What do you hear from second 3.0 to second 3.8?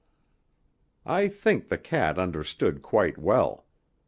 well.